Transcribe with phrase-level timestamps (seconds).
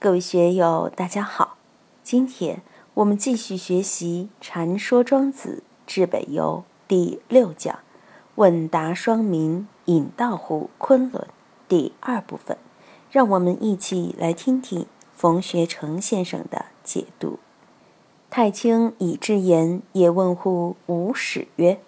[0.00, 1.56] 各位学友，大家好。
[2.04, 2.62] 今天
[2.94, 7.80] 我们继续学习《禅说庄子治北游》第六讲
[8.36, 11.26] “问答双明，引道乎昆仑”
[11.66, 12.56] 第二部分。
[13.10, 17.40] 让我们一起来听听冯学成先生的解读。
[18.30, 21.80] 太清以至言，也问乎吾始曰：“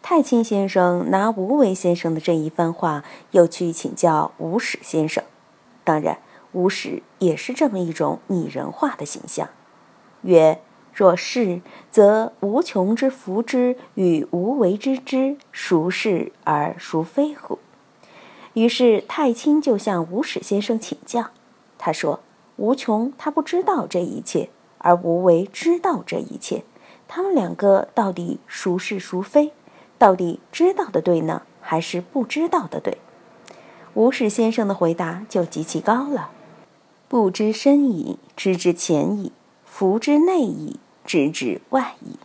[0.00, 5.22] 太清先生拿吴为先生的这一番话，又去请教吴始先生。
[5.84, 6.16] 当然。”
[6.54, 9.48] 无始也是这么一种拟人化的形象，
[10.22, 10.60] 曰：
[10.94, 17.58] 若是，则无穷之福之与无为之知，孰是而孰非乎？
[18.52, 21.30] 于是太清就向无始先生请教。
[21.76, 22.20] 他说：
[22.54, 24.48] 无穷他不知道这一切，
[24.78, 26.62] 而无为知道这一切，
[27.08, 29.52] 他们两个到底孰是孰非？
[29.98, 32.98] 到底知道的对呢，还是不知道的对？
[33.94, 36.30] 无始先生的回答就极其高了。
[37.06, 39.30] 不知深矣，知之浅矣；
[39.64, 42.18] 福之内矣，知之外矣。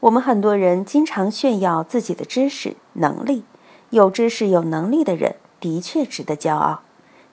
[0.00, 3.42] 我们很多人经常炫耀自己的知识能力，
[3.90, 6.82] 有知识有能力的人的确值得骄傲。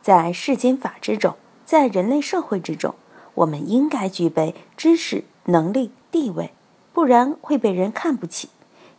[0.02, 2.96] 在世间法之中，在人类社会之中，
[3.36, 6.52] 我们应该具备知识、能力、地位，
[6.92, 8.50] 不然会被人看不起。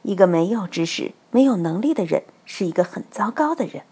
[0.02, 3.82] 一个没有知识、没有能力的人，是一个很糟糕的人。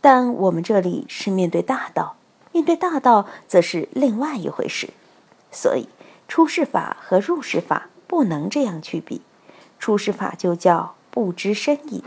[0.00, 2.16] 但我们这里是面对大道。
[2.56, 4.88] 面对大道，则是另外一回事。
[5.52, 5.90] 所以，
[6.26, 9.20] 出世法和入世法不能这样去比。
[9.78, 12.02] 出世法就叫不知深意，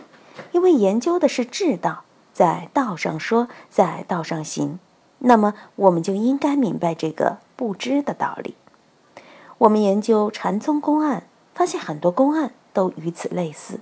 [0.52, 4.80] 因为研究的是智道，在道上说，在道上行。
[5.20, 8.56] 那么，我们就应该明白这个不知的道理。
[9.60, 13.82] 我们研究禅宗公案，发现很多公案都与此类似。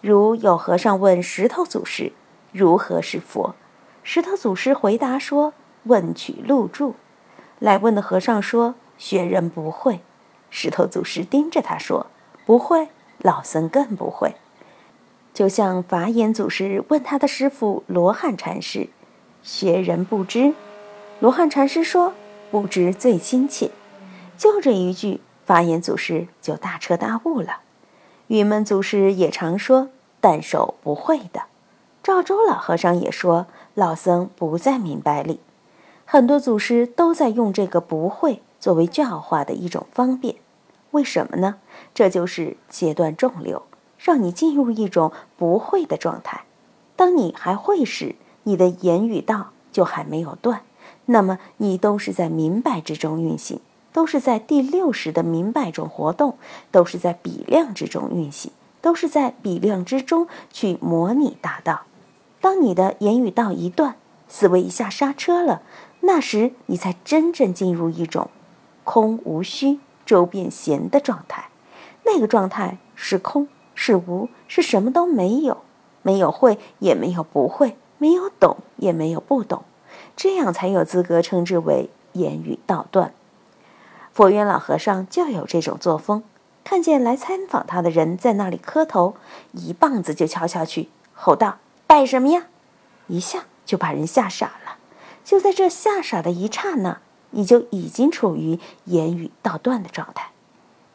[0.00, 2.12] 如有和尚问石头祖师
[2.50, 3.54] ：“如何是佛？”
[4.02, 5.52] 石头祖师回答说。
[5.84, 6.94] 问取录注，
[7.58, 10.00] 来问的和尚说：“学人不会。”
[10.50, 12.06] 石头祖师盯着他说
[12.46, 12.88] ：“不会。”
[13.22, 14.34] 老僧更不会。
[15.32, 18.88] 就像法眼祖师问他的师傅罗汉禅师
[19.42, 20.54] ：“学人不知。”
[21.20, 22.12] 罗汉禅师说
[22.50, 23.70] ：“不知最亲切。”
[24.36, 27.60] 就这一句，法眼祖师就大彻大悟了。
[28.26, 29.88] 云门祖师也常说
[30.20, 31.44] ：“但手不会的。”
[32.02, 35.40] 赵州老和尚也说：“老僧不在明白里。”
[36.04, 40.36] 很多祖师都在用这个不会作为教化的一种方便，
[40.90, 41.56] 为什么呢？
[41.94, 43.62] 这就是截断众流，
[43.98, 46.44] 让你进入一种不会的状态。
[46.96, 50.62] 当你还会时，你的言语道就还没有断，
[51.06, 53.60] 那么你都是在明白之中运行，
[53.92, 56.36] 都是在第六识的明白中活动，
[56.70, 58.52] 都是在比量之中运行，
[58.82, 61.82] 都是在比量之中去模拟大道。
[62.40, 63.96] 当你的言语道一断，
[64.28, 65.62] 思维一下刹车了。
[66.02, 68.28] 那时你才真正进入一种
[68.84, 71.48] 空无虚、周变闲的状态，
[72.04, 75.62] 那个状态是空，是无，是什么都没有，
[76.02, 79.62] 没有会，也没有不会，没有懂，也没有不懂，
[80.16, 83.14] 这样才有资格称之为言语道断。
[84.12, 86.24] 佛缘老和尚就有这种作风，
[86.64, 89.14] 看见来参访他的人在那里磕头，
[89.52, 92.46] 一棒子就敲下去，吼道：“拜什么呀？”
[93.06, 94.61] 一下就把人吓傻了。
[95.24, 97.00] 就在这吓傻的一刹那，
[97.30, 100.30] 你就已经处于言语道断的状态。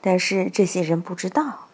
[0.01, 1.67] 但是这些人不知道，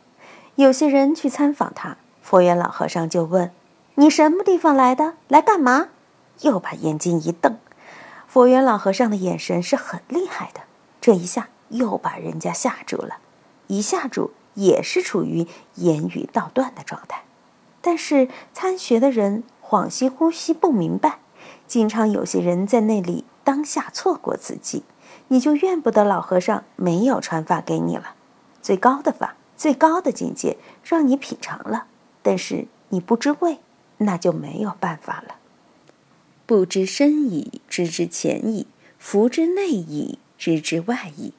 [0.56, 3.52] 有些人去参访他，佛缘老和尚就问
[3.96, 5.16] ：“你什么地方来的？
[5.28, 5.90] 来干嘛？”
[6.42, 7.58] 又把眼睛一瞪。
[8.28, 10.62] 佛缘老和尚的眼神是很厉害的，
[11.00, 13.18] 这一下又把人家吓住了。
[13.68, 17.24] 一吓住，也是处于言语道断的状态。
[17.82, 21.20] 但是参学的人恍兮惚兮不明白。
[21.74, 24.84] 经常有些人在那里当下错过自己，
[25.30, 28.14] 你就怨不得老和尚没有传法给你了。
[28.62, 31.88] 最高的法，最高的境界，让你品尝了，
[32.22, 33.58] 但是你不知味，
[33.98, 35.38] 那就没有办法了。
[36.46, 38.68] 不知深矣，知之浅矣；
[39.00, 41.34] 福之内矣，知之外矣。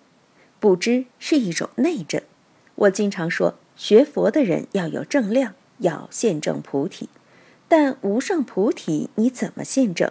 [0.59, 2.21] 不知是一种内证。
[2.75, 7.09] 我经常说，学佛的人要有正量，要现证菩提。
[7.69, 10.11] 但无上菩提，你怎么现证？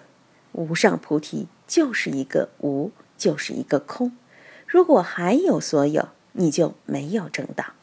[0.53, 4.15] 无上菩提就是一个无，就是一个空。
[4.65, 7.73] 如果还有所有，你就没有正道。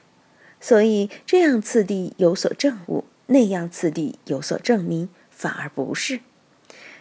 [0.60, 6.20] 所以这样次第有所证悟，那样次第有所证明，反而不是。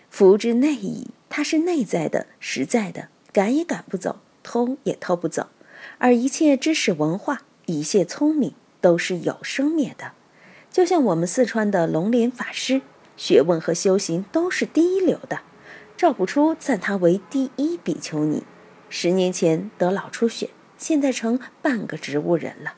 [0.10, 5.48] 福之内矣，它是内在的、实在的，赶也赶不走，偷也偷不走。
[5.98, 10.14] 而一切知识文化，一切聪明，都是有生灭的。
[10.72, 12.82] 就像我们四川的龙莲法师，
[13.18, 15.42] 学问和修行都是第一流的。
[16.00, 18.44] 赵朴初赞他为第一比丘尼。
[18.88, 22.76] 十年前得脑出血，现在成半个植物人了。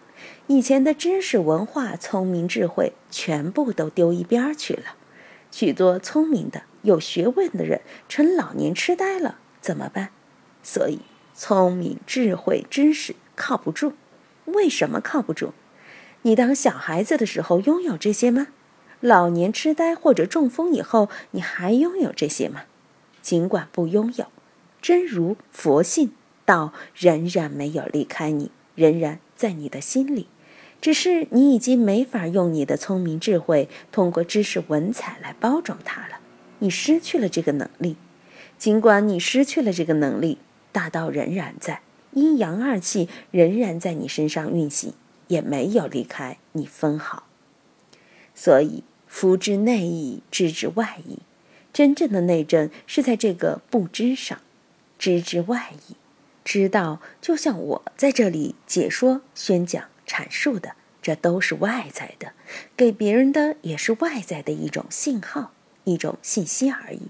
[0.47, 4.95] 以前的知识、文化、聪明、智慧，全部都丢一边去了。
[5.51, 10.09] 许多聪明的、有学问的人成老年痴呆了，怎么办？
[10.63, 11.01] 所以，
[11.35, 13.93] 聪明、智慧、知识靠不住。
[14.45, 15.51] 为什么靠不住？
[16.23, 18.47] 你当小孩子的时候拥有这些吗？
[18.99, 22.63] 老年痴呆或者中风以后，你还拥有这些吗？
[23.21, 24.25] 尽管不拥有。
[24.81, 26.11] 真如佛性
[26.45, 30.27] 道仍然没有离开你，仍然在你的心里，
[30.81, 36.19] 只是你已经没法用你的聪明智慧通过知识文采来包装它了。
[36.59, 37.95] 你失去了这个能力。
[38.57, 40.37] 尽管你失去了这个能力，
[40.71, 41.81] 大道仍然在，
[42.13, 44.93] 阴阳二气仍然在你身上运行，
[45.27, 47.23] 也没有离开你分毫。
[48.35, 51.19] 所以，夫之内意，知之外意。
[51.73, 54.39] 真正的内政是在这个不知上。
[54.99, 55.95] 知之外意，
[56.45, 62.33] 知道就像我在这里解说、宣讲、阐述的，这都是外在的，
[62.77, 65.53] 给别人的也是外在的一种信号、
[65.85, 67.07] 一种信息而已。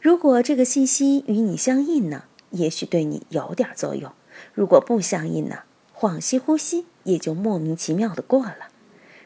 [0.00, 4.12] 如果这个信息与你相应呢，也许对你有点作用；
[4.52, 5.62] 如果不相应呢，
[5.92, 8.68] 恍兮呼吸也就莫名其妙的过了。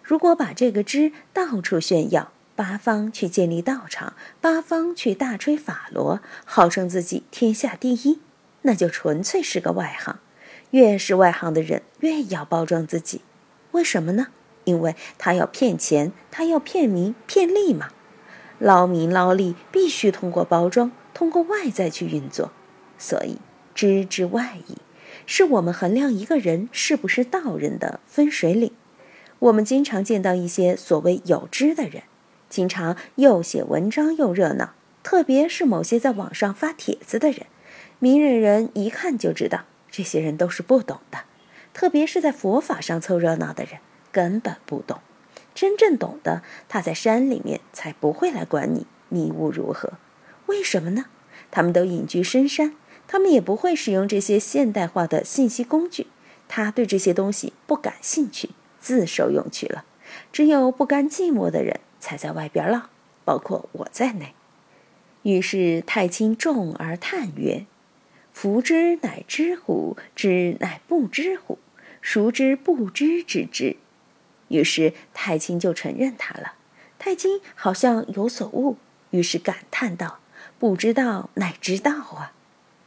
[0.02, 2.32] 如果把这个知到处炫耀。
[2.58, 8.18] 八方去建立道场，八方去大吹法螺，号称自己天下第一，
[8.62, 10.18] 那就纯粹是个外行。
[10.72, 13.20] 越是外行的人，越要包装自己。
[13.70, 14.26] 为什么呢？
[14.64, 17.90] 因为他要骗钱，他要骗名骗利嘛。
[18.58, 22.50] 捞名捞利必须通过包装，通过外在去运作。
[22.98, 23.38] 所以，
[23.72, 24.78] 知之外意，
[25.26, 28.72] 是我们衡量一个人是不是道人的分水岭。
[29.38, 32.02] 我们经常见到一些所谓有知的人。
[32.48, 37.46] 经常又写文章又热闹，特别是某些在网上发帖子的人，
[37.98, 41.20] 明眼人一看就知道，这些人都是不懂的。
[41.74, 43.78] 特别是在佛法上凑热闹的人，
[44.10, 45.00] 根本不懂。
[45.54, 49.92] 真正懂的，他在山里面才不会来管你迷雾如何。
[50.46, 51.06] 为什么呢？
[51.50, 52.74] 他们都隐居深山，
[53.06, 56.06] 他们也不会使用这些现代化的信息工具。
[56.48, 58.50] 他对这些东西不感兴趣，
[58.80, 59.84] 自受用去了。
[60.32, 61.80] 只有不甘寂寞的人。
[62.00, 62.90] 才在外边了，
[63.24, 64.34] 包括我在内。
[65.22, 67.66] 于是太清重而叹曰
[68.32, 69.96] ：“夫之乃知乎？
[70.14, 71.58] 知乃不知乎？
[72.00, 73.76] 孰知不知之知？”
[74.48, 76.54] 于是太清就承认他了。
[76.98, 78.76] 太清好像有所悟，
[79.10, 80.20] 于是感叹道
[80.58, 82.32] ：“不知道乃知道啊！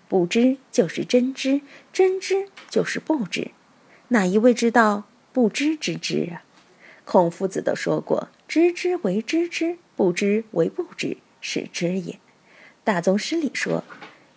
[0.08, 1.62] 不知就是真知，
[1.94, 3.52] 真知就是不知。
[4.10, 6.44] 哪一位知道不知之知啊？”
[7.12, 12.18] 孔夫子都说过：“知之为知之，不知为不知，是知也。”
[12.86, 13.84] 大宗师里说：“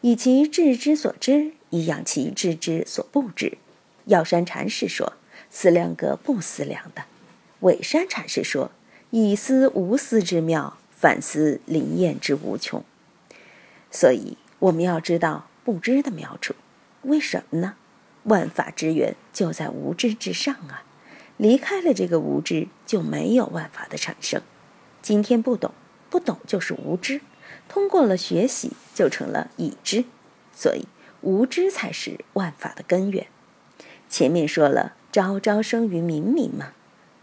[0.03, 3.59] 以其知之所知，以养其知之所不知。”
[4.07, 5.13] 药山禅师说
[5.53, 7.05] ：“思量个不思量的。”
[7.63, 8.73] 伪山禅师说
[9.11, 12.85] ：“以思无思之妙，反思灵验之无穷。”
[13.93, 16.57] 所以我们要知道不知的妙处，
[17.03, 17.77] 为什么呢？
[18.25, 20.83] 万法之源就在无知之上啊！
[21.37, 24.41] 离开了这个无知，就没有万法的产生。
[25.03, 25.73] 今天不懂，
[26.09, 27.19] 不懂就是无知；
[27.69, 30.05] 通过了学习，就成了已知。
[30.53, 30.87] 所以，
[31.21, 33.27] 无知才是万法的根源。
[34.09, 36.73] 前面说了，朝朝生于明明嘛，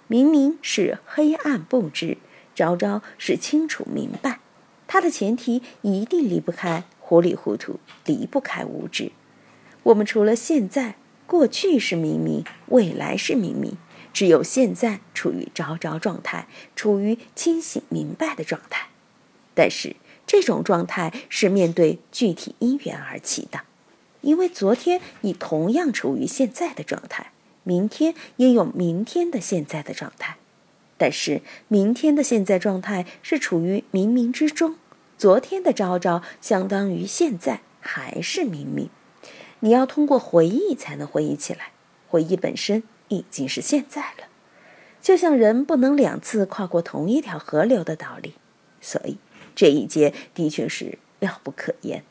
[0.07, 2.17] 明明是黑暗不知，
[2.53, 4.39] 朝朝是清楚明白。
[4.87, 9.13] 它的前提一定离不开糊里糊涂，离不开无知。
[9.83, 10.95] 我们除了现在、
[11.25, 13.77] 过去是明明，未来是明明。
[14.13, 18.87] 只有现在处于着着状态，处于清醒明白的状态，
[19.53, 19.95] 但是
[20.27, 23.61] 这种状态是面对具体因缘而起的，
[24.21, 27.31] 因为昨天你同样处于现在的状态，
[27.63, 30.37] 明天也有明天的现在的状态，
[30.97, 34.75] 但是明天的现在状态是处于冥冥之中，
[35.17, 38.89] 昨天的朝朝相当于现在还是冥冥，
[39.61, 41.71] 你要通过回忆才能回忆起来，
[42.07, 42.83] 回忆本身。
[43.11, 44.29] 已经是现在了，
[45.01, 48.35] 就像人不能两次跨过同一条河流的道理，
[48.79, 49.17] 所以
[49.53, 52.05] 这一节的确是妙不可言。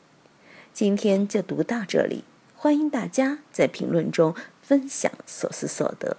[0.71, 2.23] 今天就读到这里，
[2.55, 6.17] 欢迎大家在评论中分享所思所得。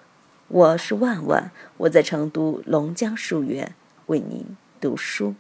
[0.49, 5.37] 我是万万，我在成都龙江书院为您读书。